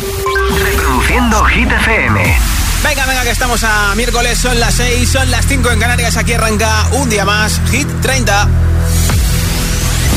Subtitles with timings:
[0.00, 2.38] Reproduciendo Hit FM.
[2.84, 6.34] Venga, venga, que estamos a miércoles, son las 6, son las 5 en Canarias, aquí
[6.34, 8.48] arranca un día más, Hit 30.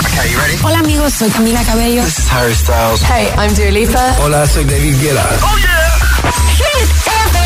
[0.05, 0.57] Okay, you ready?
[0.63, 2.03] Hola amigos, soy Camila Cabello.
[2.03, 3.01] This is Harry Styles.
[3.01, 4.15] Hey, I'm Dua Lipa.
[4.19, 5.25] Hola, soy David Guetta.
[5.41, 5.99] ¡Oh, yeah!
[6.57, 7.39] Hit FM.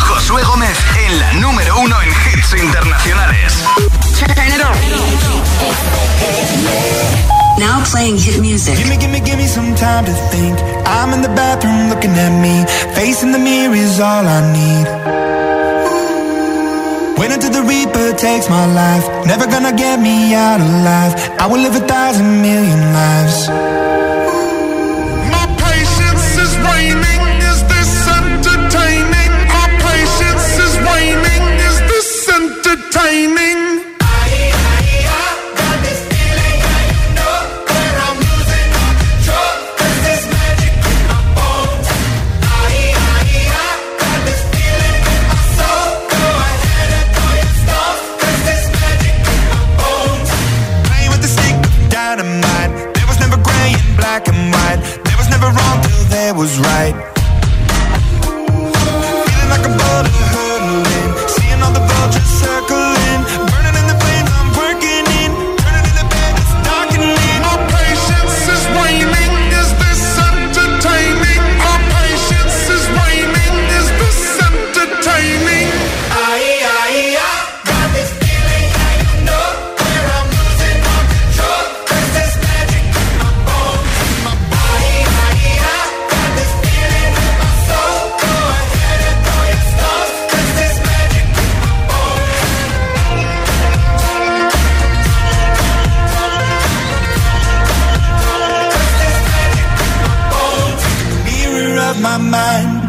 [0.00, 3.52] Josué Gómez en la número uno en hits internacionales.
[4.18, 4.60] Turn it
[7.38, 7.43] on.
[7.58, 8.76] Now playing hit music.
[8.78, 10.58] Gimme, gimme, gimme some time to think.
[10.86, 12.64] I'm in the bathroom looking at me.
[12.94, 14.86] Facing the mirror is all I need.
[17.18, 19.06] Wait until the Reaper takes my life.
[19.26, 21.14] Never gonna get me out alive.
[21.38, 23.48] I will live a thousand million lives.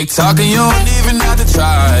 [0.00, 2.00] Romantic talking, you don't even have to try.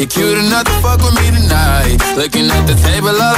[0.00, 2.00] You're cute enough to fuck with me tonight.
[2.16, 3.37] Looking at the table, all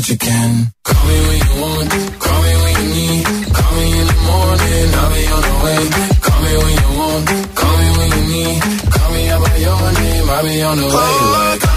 [0.00, 3.24] Call me when you want, call me when you need.
[3.52, 5.80] Call me in the morning, I'll be on the way.
[6.24, 8.62] Call me when you want, call me when you need.
[8.90, 11.12] Call me out by your name, I'll be on the way.
[11.36, 11.69] Like,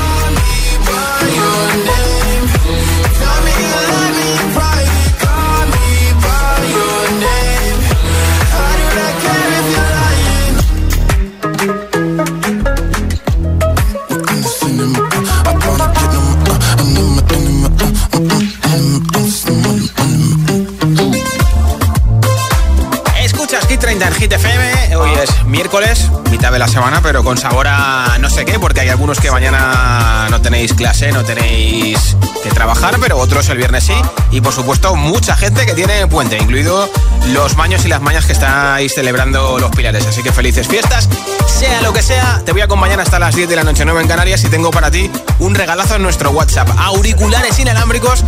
[24.34, 24.96] Hit FM.
[24.96, 28.82] Hoy es miércoles, mitad de la semana, pero con sabor a no sé qué, porque
[28.82, 33.84] hay algunos que mañana no tenéis clase, no tenéis que trabajar, pero otros el viernes
[33.84, 33.94] sí.
[34.32, 36.90] Y por supuesto, mucha gente que tiene puente, incluido
[37.28, 40.06] los maños y las mañas que estáis celebrando los pilares.
[40.08, 41.10] Así que felices fiestas.
[41.48, 44.02] Sea lo que sea, te voy a acompañar hasta las 10 de la noche 9
[44.02, 46.70] en Canarias y tengo para ti un regalazo en nuestro WhatsApp.
[46.78, 48.24] Auriculares inalámbricos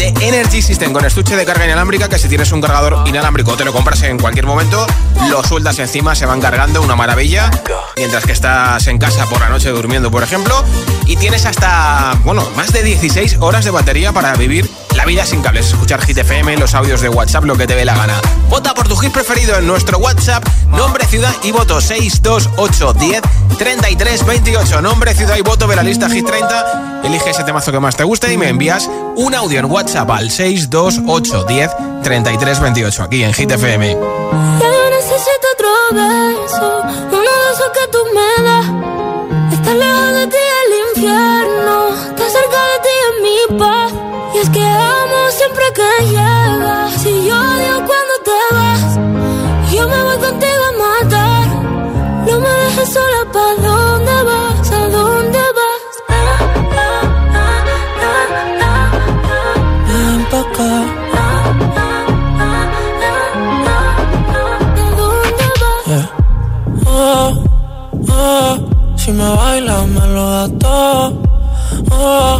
[0.00, 3.66] de Energy System con estuche de carga inalámbrica que si tienes un cargador inalámbrico te
[3.66, 4.86] lo compras en cualquier momento,
[5.28, 7.50] lo sueltas encima, se van cargando, una maravilla,
[7.98, 10.64] mientras que estás en casa por la noche durmiendo, por ejemplo,
[11.04, 15.40] y tienes hasta, bueno, más de 16 horas de batería para vivir la vida sin
[15.40, 18.20] cables, escuchar Hit FM, los audios de WhatsApp, lo que te dé la gana.
[18.50, 23.22] Vota por tu hit preferido en nuestro WhatsApp, nombre, ciudad y voto 628 10
[23.56, 24.82] 33 28.
[24.82, 27.00] Nombre, ciudad y voto de la lista Hit 30.
[27.02, 30.30] Elige ese temazo que más te guste y me envías un audio en WhatsApp al
[30.30, 31.70] 628 10
[32.02, 33.92] 33 28 aquí en Hit FM.
[33.92, 38.66] Yo necesito otro beso, uno de esos que tú me das.
[39.54, 41.59] Estar lejos de ti el infierno,
[44.52, 46.92] que amo siempre que llegas.
[47.02, 48.98] Si yo odio cuando te vas,
[49.72, 51.46] yo me voy contigo a matar.
[52.26, 54.72] No me dejes sola, ¿pa' dónde vas?
[54.72, 55.82] ¿A dónde vas?
[56.08, 56.14] Ah,
[56.76, 57.02] ah,
[57.34, 57.60] ah,
[58.02, 58.26] ah,
[58.62, 58.90] ah,
[59.34, 59.54] ah.
[59.88, 60.72] Ven pa' acá.
[64.76, 65.84] ¿A dónde vas?
[65.86, 66.06] Yeah.
[66.86, 67.28] Oh,
[68.08, 68.52] oh,
[68.96, 70.48] si me bailas me lo da.
[70.64, 71.12] Oh,
[71.92, 72.39] oh,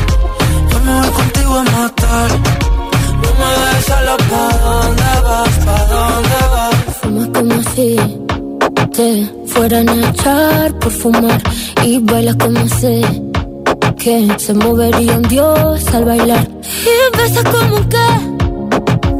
[0.81, 2.29] amor, contigo a matar.
[3.21, 5.55] No me dejes solo, ¿pa' dónde vas?
[5.65, 6.75] ¿Pa' dónde vas?
[7.01, 7.87] Fumas como si
[8.95, 9.09] te
[9.47, 11.41] fueran a echar por fumar
[11.83, 13.01] y bailas como sé
[13.97, 16.47] que se movería un dios al bailar.
[16.93, 18.07] Y besas como que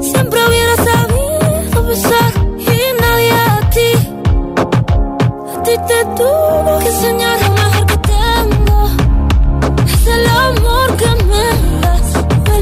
[0.09, 3.91] siempre hubiera sabido besar y nadie a ti,
[5.55, 7.70] a ti te tuvo que enseñar jamás.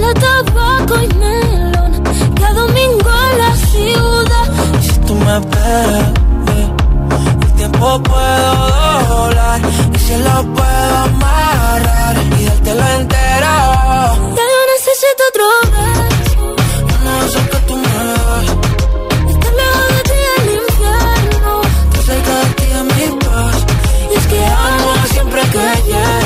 [0.10, 2.04] Huele tabaco y melón
[2.36, 6.14] cada domingo en la ciudad si tú me esperas
[7.56, 8.70] tiempo puedo
[9.10, 9.62] doblar
[9.94, 13.56] y se lo puedo amarrar y dártelo entero.
[14.38, 16.56] Ya yo necesito otro beso.
[17.04, 18.46] No sé que tú me das.
[19.30, 21.62] Estar lejos de ti el infierno.
[21.94, 23.58] Tú cerca de ti es mi paz.
[24.10, 26.19] Y es que amo siempre que llegas.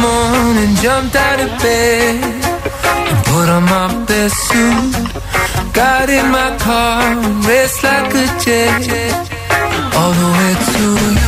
[0.00, 2.22] Morning, jumped out of bed
[3.10, 4.92] and put on my best suit.
[5.72, 9.14] Got in my car, raced like a jet
[9.94, 11.27] all the way to you.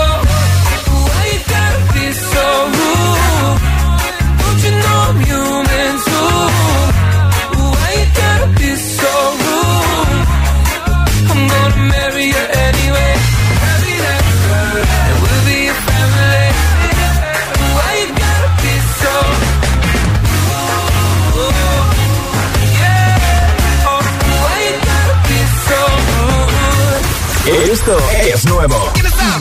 [28.67, 28.91] Nuevo.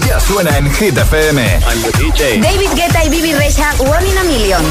[0.07, 1.61] Ya suena en Hit FM.
[2.41, 4.63] David Guetta y Bibi Rexa, One in a Million.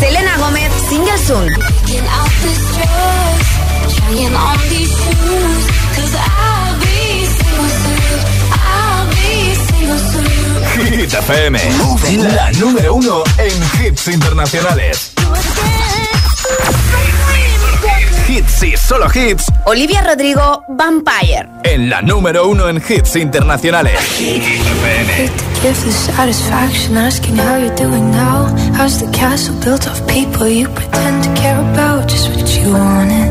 [0.00, 1.48] Selena Gómez, single soon.
[10.76, 11.58] Hit FM.
[12.34, 15.19] La número uno en hits internacionales.
[18.40, 19.44] Hits y solo hits.
[19.66, 21.48] Olivia Rodrigo, Vampire.
[21.64, 24.00] En la número uno en hits internacionales.
[24.18, 28.46] Give the satisfaction asking how you're doing now.
[28.74, 32.08] How's the castle built of people you pretend to care about?
[32.08, 33.30] Just what you wanted.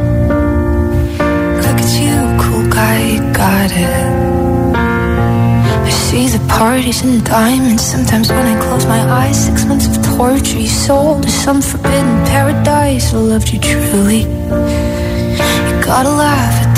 [1.63, 4.75] Look at you, cool guy, you got it.
[5.85, 7.83] I see the parties and diamonds.
[7.83, 12.25] Sometimes when I close my eyes, six months of torture you sold to some forbidden
[12.25, 13.11] paradise.
[13.13, 14.98] I loved you truly.
[15.89, 16.68] Gotta laugh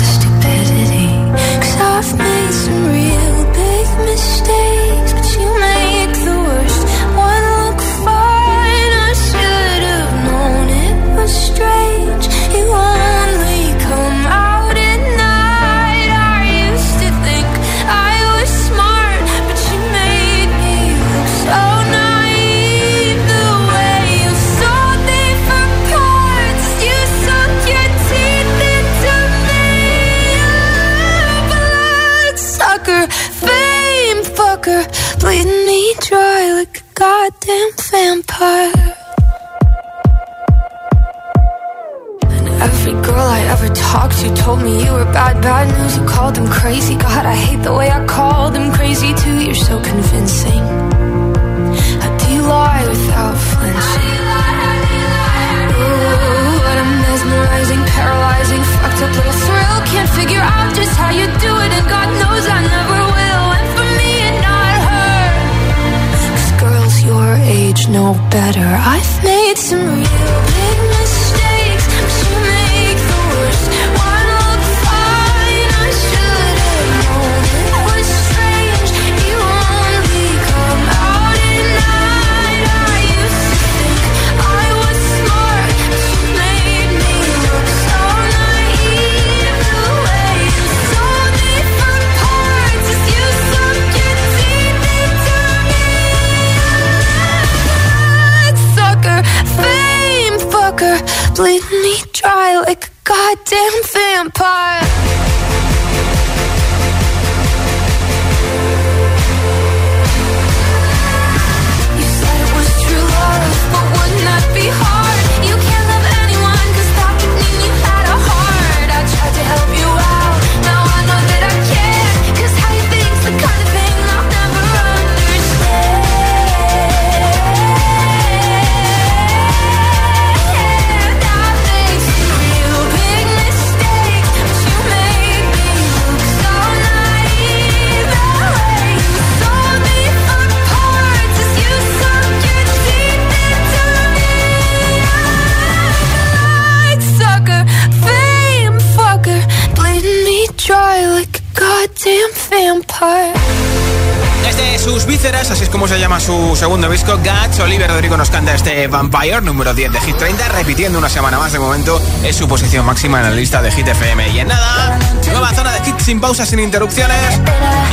[156.32, 160.48] su segundo disco, Guts, Oliver Rodrigo nos canta este Vampire, número 10 de Hit 30,
[160.48, 163.86] repitiendo una semana más de momento, es su posición máxima en la lista de Hit
[163.86, 164.30] FM.
[164.30, 164.98] Y en nada,
[165.30, 167.18] nueva zona de hits sin pausas, sin interrupciones,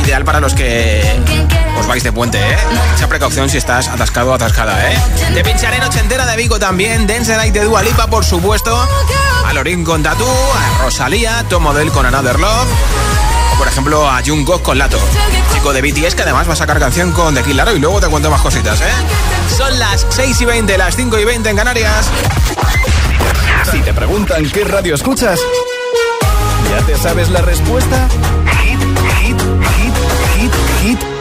[0.04, 1.02] ideal para los que
[1.78, 2.56] os vais de puente, ¿eh?
[2.92, 4.98] Mucha precaución si estás atascado o atascada, ¿eh?
[5.34, 8.88] Te pincharé noche entera de Vigo también, Dance Night de Dua Lipa, por supuesto,
[9.46, 12.68] a Lorin con Tatú, a Rosalía, Tom Model con Another Love,
[13.60, 14.98] por ejemplo a Jungkook con Lato,
[15.52, 18.00] chico de BTS que además va a sacar canción con The Kid Laroi y luego
[18.00, 18.90] te cuento más cositas, ¿eh?
[19.54, 22.08] Son las 6 y 20, las 5 y 20 en Canarias.
[23.70, 25.38] Si te preguntan qué radio escuchas,
[26.70, 28.08] ¿ya te sabes la respuesta?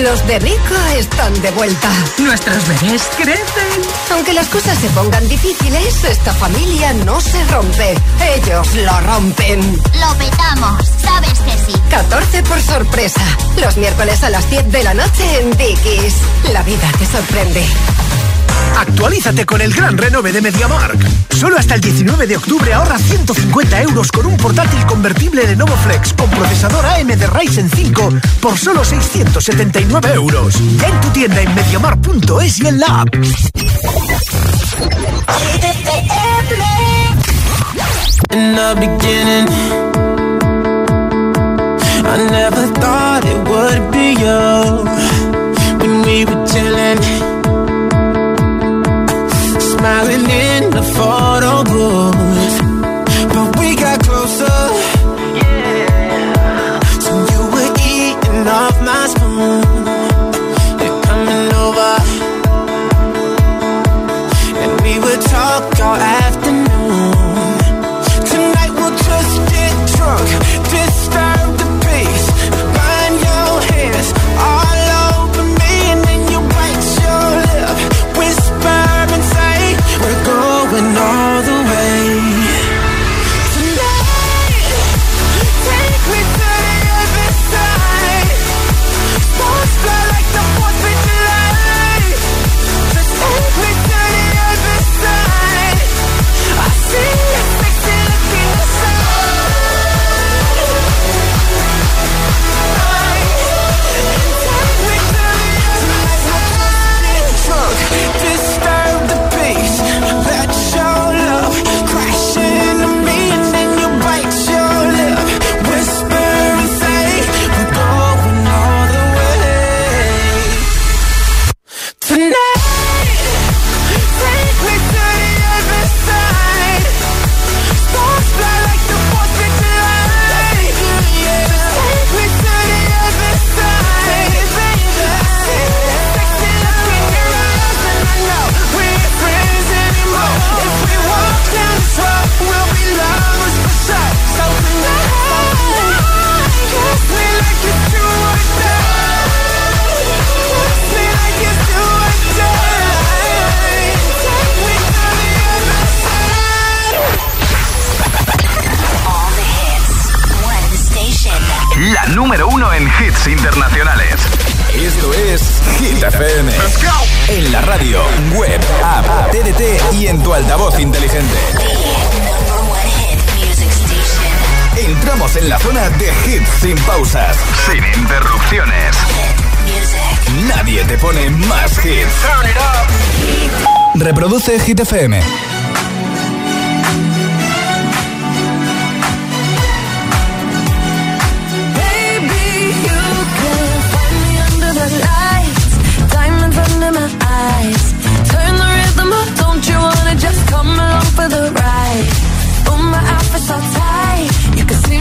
[0.00, 1.88] Los de Rico están de vuelta.
[2.18, 3.82] Nuestros bebés crecen.
[4.12, 7.94] Aunque las cosas se pongan difíciles, esta familia no se rompe.
[8.36, 9.60] Ellos lo rompen.
[10.00, 11.78] Lo petamos, sabes que sí.
[11.90, 13.22] 14 por sorpresa.
[13.56, 16.14] Los miércoles a las 10 de la noche en Dickies.
[16.52, 17.64] La vida te sorprende.
[18.76, 20.98] Actualízate con el gran renove de MediaMark.
[21.30, 25.76] Solo hasta el 19 de octubre ahorra 150 euros con un portátil convertible de Novo
[25.76, 28.08] Flex con procesador AMD Ryzen 5
[28.40, 30.56] por solo 679 euros.
[30.56, 33.14] En tu tienda en MediaMark.es y en la app.
[49.84, 52.23] Smiling in the photo booth.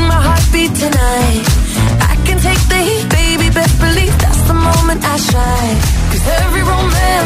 [0.07, 1.43] My heartbeat tonight.
[2.11, 3.47] I can take the heat, baby,
[3.79, 6.02] believe that's the moment I shine.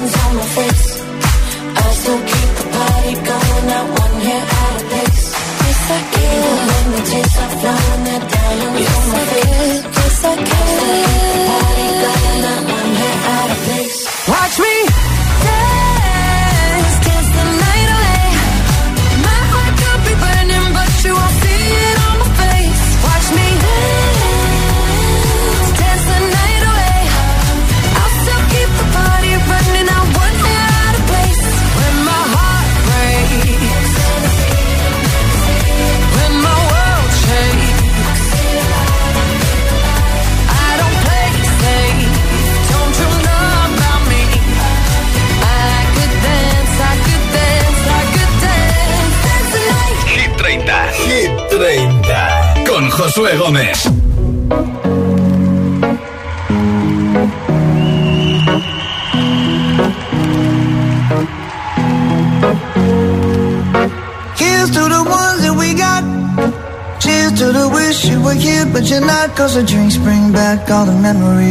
[0.00, 0.73] hands on my face.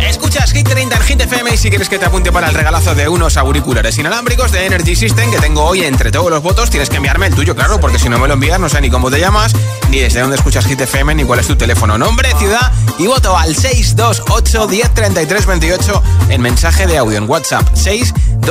[0.00, 2.94] Escuchas Hit 30 en Hit FM y si quieres que te apunte para el regalazo
[2.94, 6.88] de unos auriculares inalámbricos de Energy System que tengo hoy entre todos los votos, tienes
[6.88, 9.10] que enviarme el tuyo, claro, porque si no me lo envías no sé ni cómo
[9.10, 9.52] te llamas,
[9.90, 13.36] ni desde dónde escuchas Hit FM, ni cuál es tu teléfono, nombre, ciudad y voto
[13.36, 18.41] al 628 10 33 28 en mensaje de audio en WhatsApp 628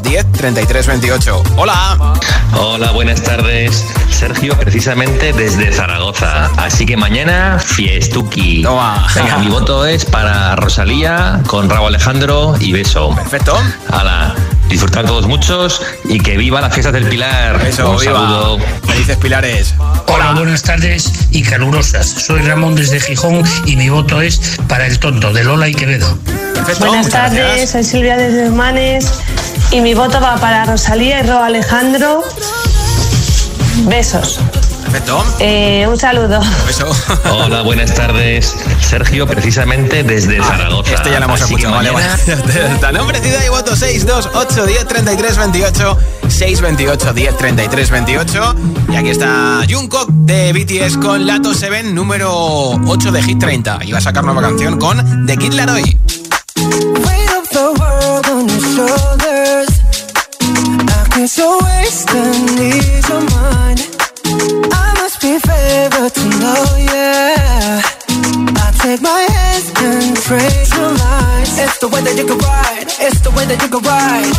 [0.00, 1.42] 10 33 28.
[1.56, 2.14] Hola.
[2.58, 3.86] Hola, buenas tardes.
[4.10, 6.46] Sergio, precisamente desde Zaragoza.
[6.56, 8.62] Así que mañana, fiestuki.
[9.14, 13.14] Venga, mi voto es para Rosalía con Raúl Alejandro y beso.
[13.14, 13.56] Perfecto.
[13.90, 14.34] Hala,
[14.68, 17.60] disfrutar todos muchos y que viva las fiestas del Pilar.
[17.66, 18.14] Eso, Un viva.
[18.14, 18.58] saludo.
[18.86, 19.74] Felices Pilares.
[20.08, 22.06] Hola, buenas tardes y calurosas.
[22.08, 26.18] Soy Ramón desde Gijón y mi voto es para el tonto de Lola y Quevedo.
[26.78, 29.10] Buenas tardes, soy Silvia desde Humanes
[29.70, 32.22] y mi voto va para Rosalía y Ro Alejandro.
[33.86, 34.38] Besos.
[34.92, 35.24] Perfecto.
[35.40, 36.38] Eh, un saludo.
[36.66, 36.86] Beso.
[37.30, 38.54] Hola, buenas tardes.
[38.78, 40.92] Sergio, precisamente desde Zaragoza.
[40.92, 42.92] Este ya lo hemos Así escuchado, vale, vale.
[42.92, 48.54] Nombre, ciudad y voto 628 10 33 28 628 10 33 28
[48.90, 53.92] y aquí está Jungkook de BTS con Lato Seven número 8 de Hit 30 y
[53.92, 55.98] va a sacar nueva canción con The Kid Laroi
[58.74, 59.80] shoulders.
[60.40, 64.01] I can't so waste and ease your mind.
[64.24, 67.82] I must be favored to oh know, yeah.
[68.64, 71.58] I take my hands and trace your lines.
[71.58, 72.86] It's the way that you can ride.
[73.00, 74.32] It's the way that you can ride.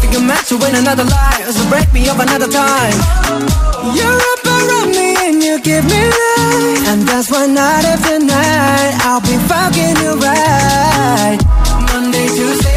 [0.00, 2.98] Think you're meant to win another life, so break me up another time.
[3.94, 8.94] You're up around me and you give me life, and that's why night after night
[9.06, 11.38] I'll be fucking you right.
[11.92, 12.75] Monday, Tuesday,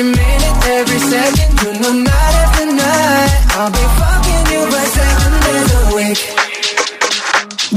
[0.00, 1.60] Every minute, every second.
[1.60, 6.20] You know, night after night, I'll be fucking you right seven days a week.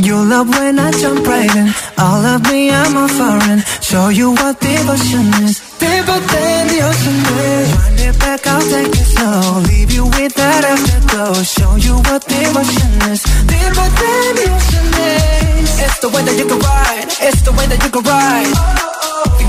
[0.08, 1.68] You love when I jump right in.
[2.00, 3.60] All of me, I'm a foreign.
[3.82, 5.60] Show you what devotion is.
[5.84, 7.68] Deeper than the ocean is.
[7.76, 9.60] Wind it back, I'll take it slow.
[9.68, 11.44] Leave you with that afterglow.
[11.44, 13.20] Show you what devotion is.
[13.52, 15.76] Deeper than the ocean is.
[15.76, 17.10] It's the way that you can ride.
[17.20, 18.93] It's the way that you can ride.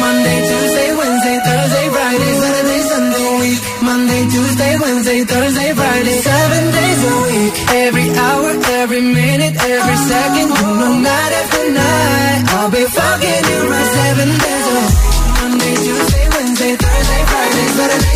[0.00, 3.60] Monday, Tuesday, Wednesday, Thursday, Friday, Saturday, Sunday, week.
[3.82, 7.54] Monday, Tuesday, Wednesday, Thursday, Friday, seven days a week.
[7.84, 10.48] Every hour, every minute, every second.
[10.48, 14.94] You night after night, I'll be fucking you right seven days a week.
[15.40, 18.13] Monday, Tuesday, Wednesday, Thursday, Friday, Saturday,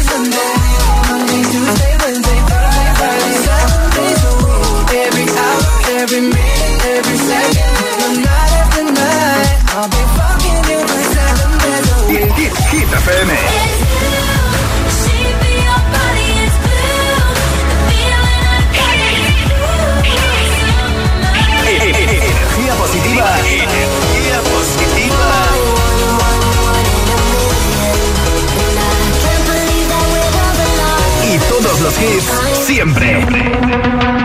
[31.89, 34.18] los hits siempre.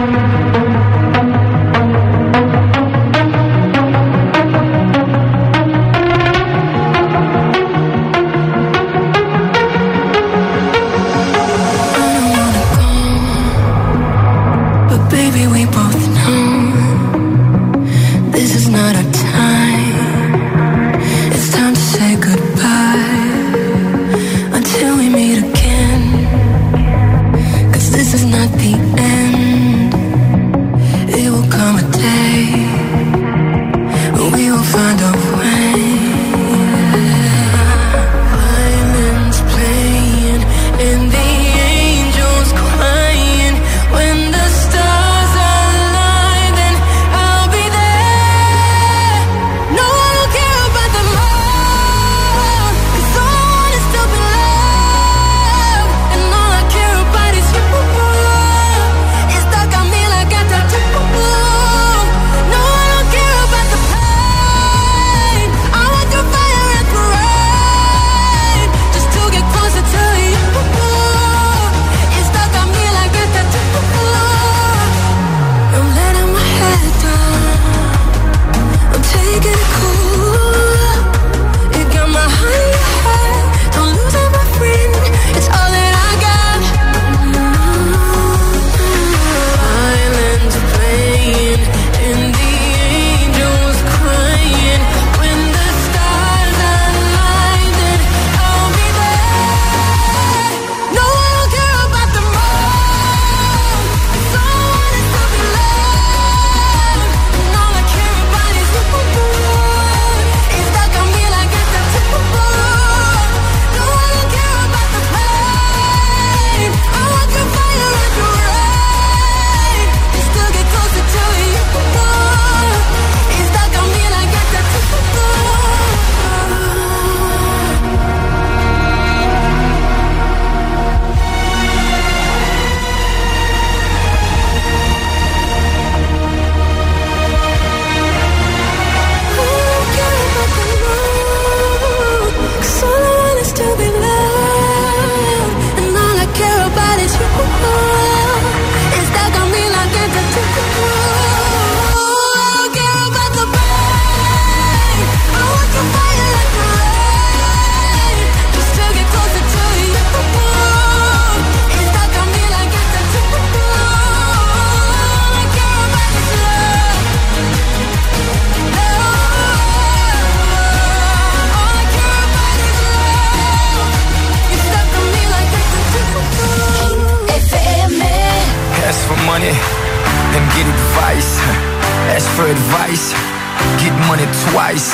[184.54, 184.94] Twice.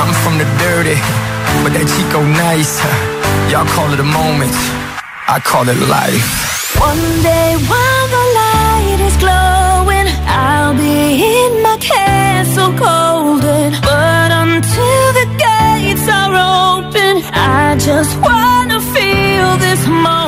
[0.00, 0.96] I'm from the dirty,
[1.62, 2.72] but that Chico nice.
[3.52, 4.54] Y'all call it a moment,
[5.28, 6.28] I call it life.
[6.80, 13.76] One day while the light is glowing, I'll be in my castle golden.
[13.84, 16.34] But until the gates are
[16.72, 17.14] open,
[17.60, 20.27] I just wanna feel this moment.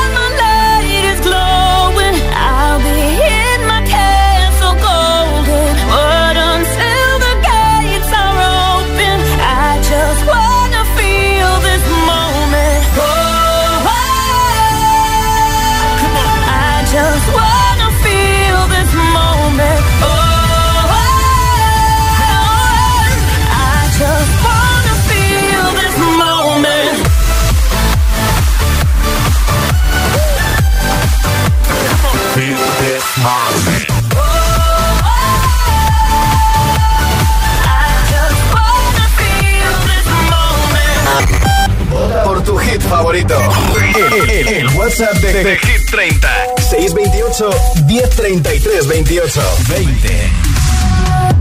[47.41, 50.31] 628 1033 28 20.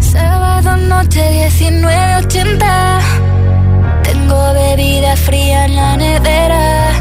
[0.01, 1.21] Sábado noche
[1.61, 3.01] 1980
[4.03, 6.93] Tengo bebida fría en la nevera.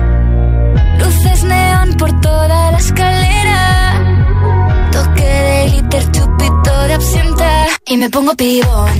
[0.98, 4.04] Luces neón por toda la escalera.
[4.92, 7.68] Toque de glitter, chupito de absenta.
[7.88, 9.00] Y me pongo pibón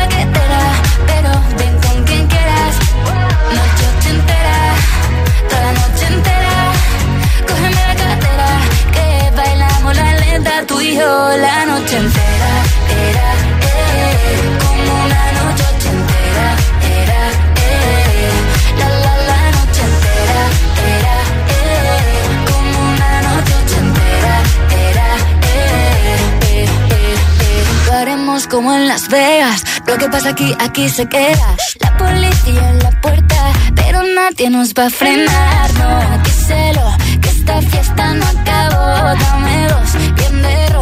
[10.97, 12.51] la noche entera
[12.89, 16.47] Era, eh, como una noche ochentera
[16.83, 17.21] Era,
[17.55, 18.31] eh,
[18.77, 20.43] la la la noche entera
[20.97, 21.15] Era,
[21.47, 21.99] eh,
[22.51, 24.35] como una noche ochentera
[24.89, 25.09] Era,
[25.43, 27.85] eh, eh, eh, eh.
[27.85, 32.69] Lo haremos como en Las Vegas Lo que pasa aquí, aquí se queda La policía
[32.69, 33.35] en la puerta
[33.75, 39.93] Pero nadie nos va a frenar No, díselo Que esta fiesta no acabó Dame dos,
[40.15, 40.30] bien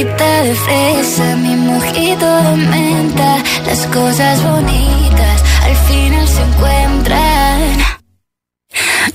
[0.00, 3.36] boquita de fresa, mi mojito de menta,
[3.66, 7.60] las cosas bonitas al final se encuentran.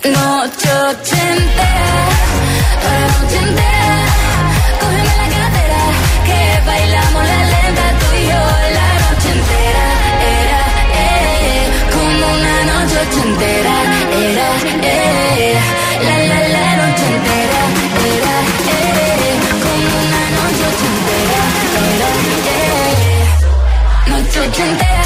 [0.04, 1.94] Noche ochentera,
[2.82, 3.96] toda noche entera,
[4.80, 5.84] cógeme la cadera,
[6.28, 8.44] que bailamos la lenta tú y yo
[8.78, 9.86] la noche entera,
[10.40, 10.62] era,
[10.94, 13.75] eh, eh como una noche ochentera.
[24.56, 25.05] noche entera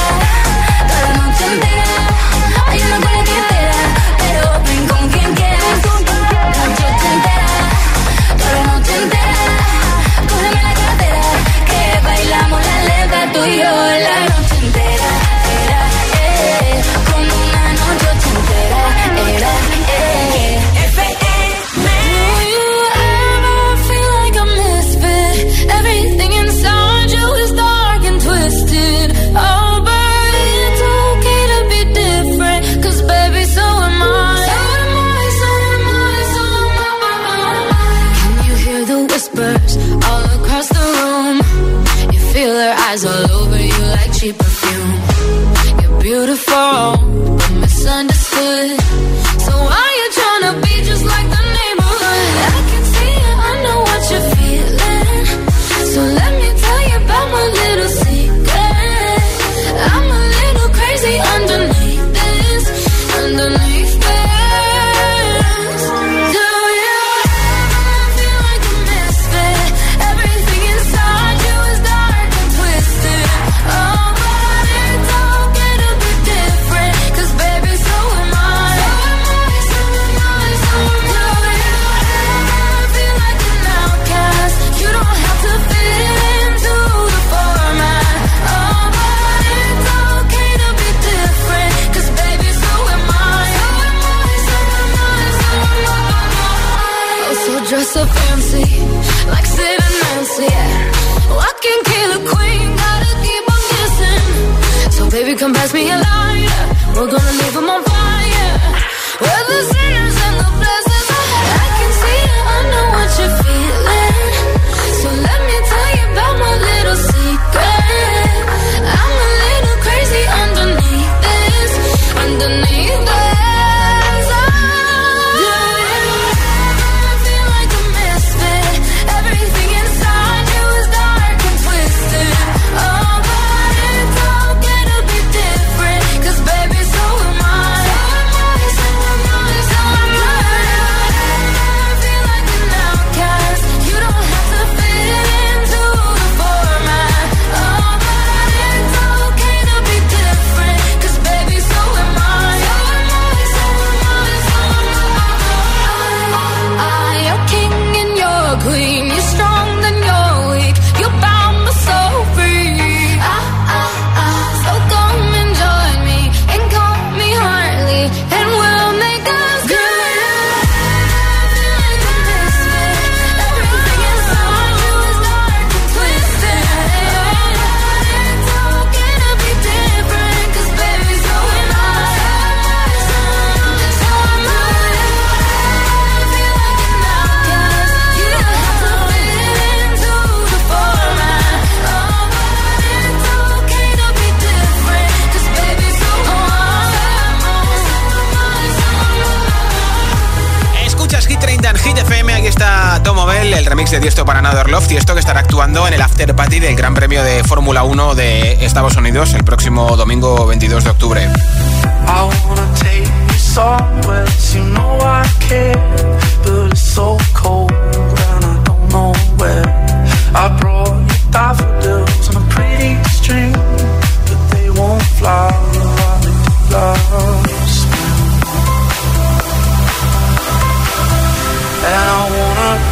[206.40, 210.90] Patty del Gran Premio de Fórmula 1 de Estados Unidos el próximo domingo 22 de
[210.90, 211.30] octubre.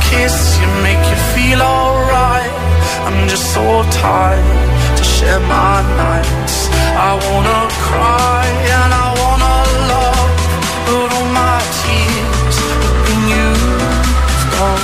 [0.10, 1.87] kiss you, make you feel all
[3.08, 6.68] I'm just so tired to share my nights.
[7.08, 8.44] I wanna cry
[8.76, 9.56] and I wanna
[9.94, 10.32] love,
[10.86, 14.82] but all my tears have been used up.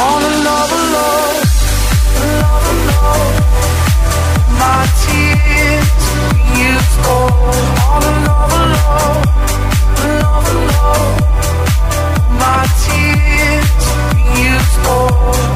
[0.00, 1.38] All in love, love,
[2.40, 3.34] love, love.
[4.62, 7.36] My tears have been used up.
[7.84, 9.24] All in love, love,
[10.24, 11.20] love, love.
[12.40, 15.55] My tears have been used up.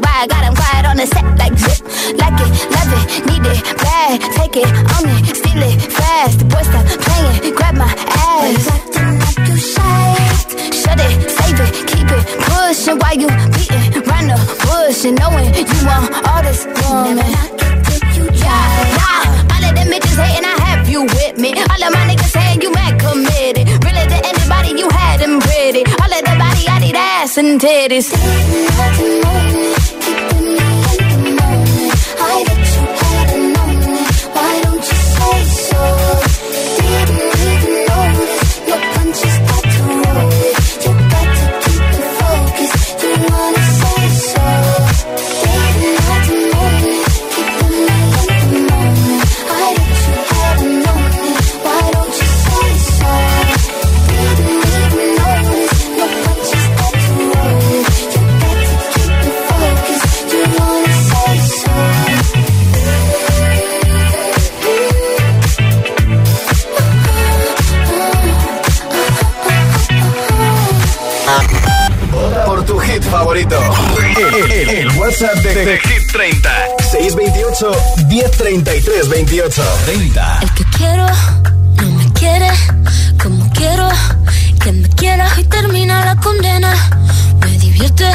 [0.00, 1.80] why I got him quiet on the set like zip.
[2.16, 4.20] Like it, love it, need it, bad.
[4.38, 6.38] Take it, own it, steal it, fast.
[6.38, 8.68] The boy stop playing, grab my ass.
[8.68, 10.16] Acting like you shy.
[10.80, 15.52] Shut it, save it, keep it, pushing while you beating round the bush and knowing
[15.52, 17.32] you want all this woman.
[18.32, 18.64] Yeah,
[18.98, 21.52] nah, all of them bitches hating, I have you with me.
[21.52, 23.68] All of my niggas saying you mad committed.
[23.84, 25.84] Really to anybody, you had them pretty.
[26.00, 28.10] All of the body, I need ass and titties.
[79.08, 80.38] 30.
[80.42, 81.06] El que quiero
[81.76, 82.48] no me quiere
[83.20, 83.88] como quiero
[84.60, 86.72] que me quiera y termina la condena.
[87.40, 88.08] Me divierte,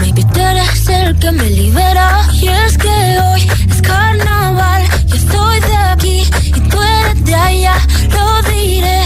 [0.00, 2.26] maybe tú eres el que me libera.
[2.32, 7.74] Y es que hoy es carnaval, yo estoy de aquí y tú eres de allá.
[8.10, 9.02] Lo diré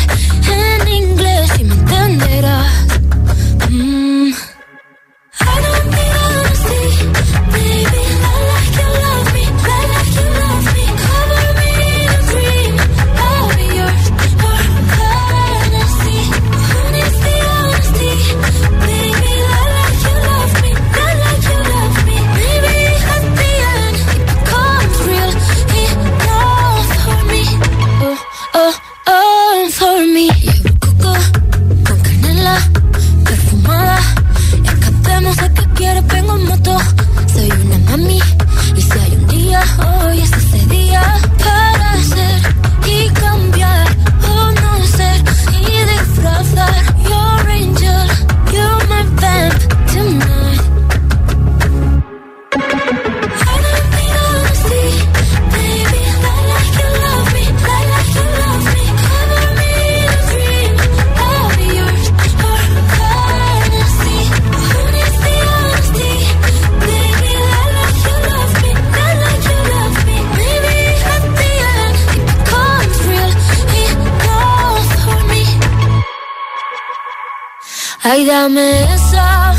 [78.41, 79.53] la mesa,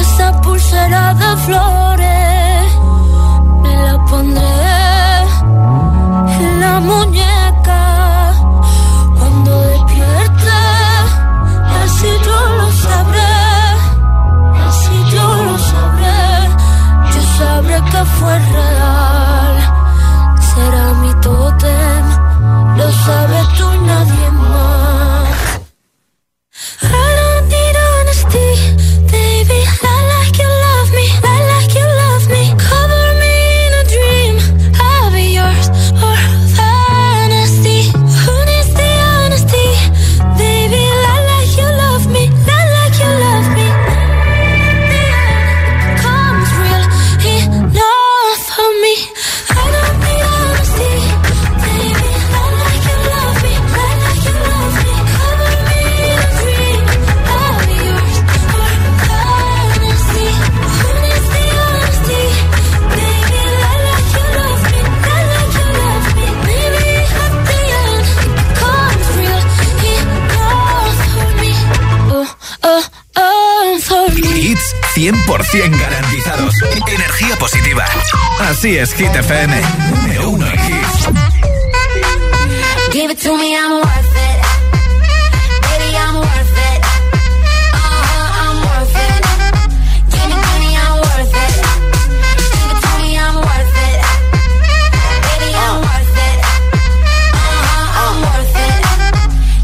[0.00, 1.85] esa pulsera de flor.
[78.66, 79.62] Así es, Hit FM.
[79.90, 81.08] Número uno en hits.
[82.90, 84.40] Give it to me, I'm worth it.
[85.62, 86.82] Baby, I'm worth it.
[87.72, 89.22] Uh-huh, I'm worth it.
[90.10, 91.54] Give me, give me, I'm worth it.
[92.58, 93.98] Give it to me, I'm worth it.
[95.22, 96.38] Baby, I'm worth it.
[97.38, 98.82] Uh-huh, I'm worth it.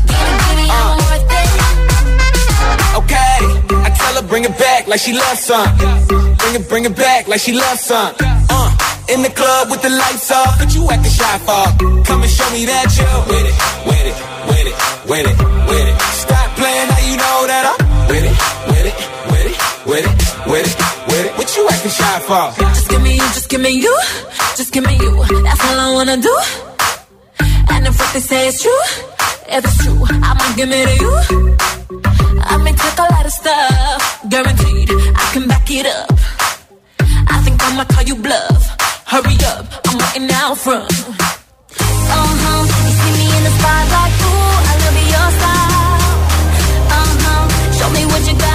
[0.07, 1.51] Give me, give me, I'm worth it.
[3.03, 3.35] Okay,
[3.83, 5.67] I tell her bring it back like she loves some.
[6.39, 8.15] Bring it, bring it back like she loves some.
[26.13, 26.37] Wanna do.
[27.73, 28.85] And if what they say is true,
[29.49, 31.13] if it's true, I'ma give it to you.
[32.53, 36.13] I may take a lot of stuff, guaranteed I can back it up.
[37.33, 38.63] I think I'ma call you bluff.
[39.07, 40.93] Hurry up, I'm waiting out front.
[42.13, 46.13] Uh-huh, you see me in the spotlight, ooh, I love your style.
[46.99, 47.43] Uh-huh,
[47.79, 48.52] show me what you got,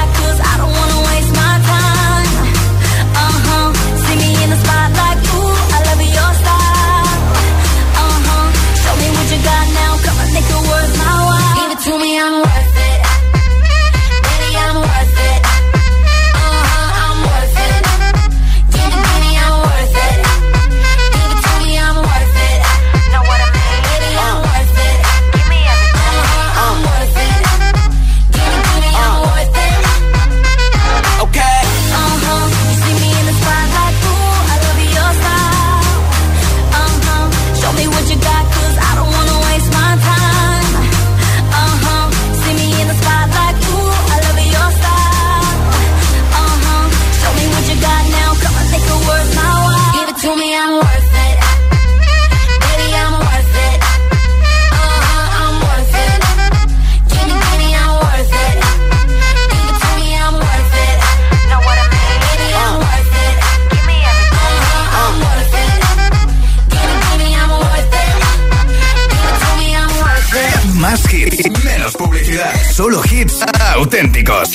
[72.88, 73.44] Solo hits
[73.76, 74.50] auténticos.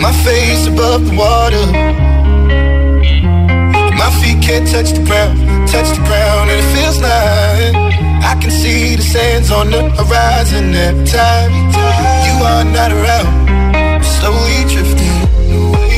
[0.00, 1.66] My face above the water.
[3.96, 5.38] My feet can't touch the ground,
[5.68, 6.25] touch the ground,
[9.16, 11.50] sands on the horizon every time.
[12.26, 13.32] You are not around.
[14.16, 15.18] Slowly drifting
[15.62, 15.96] away,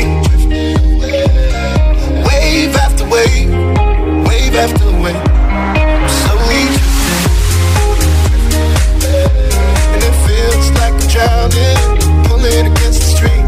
[2.28, 3.50] wave after wave,
[4.28, 5.28] wave after wave.
[6.18, 7.24] Slowly drifting,
[9.92, 11.80] and it feels like I'm drowning,
[12.28, 13.46] pulling against the stream.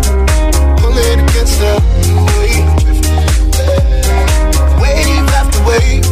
[0.82, 1.72] Pulling against the
[2.38, 2.68] wave.
[4.82, 6.09] Wave after wave, wave